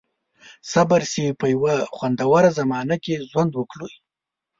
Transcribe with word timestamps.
•صبر، 0.71 1.01
چې 1.13 1.23
په 1.39 1.45
یوه 1.53 1.75
خوندوره 1.95 2.49
زمانه 2.59 2.95
کې 3.03 3.23
ژوند 3.29 3.51
وکړئ. 3.55 3.93